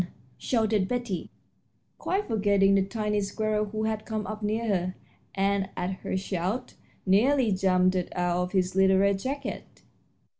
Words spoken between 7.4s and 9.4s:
jumped out of his little red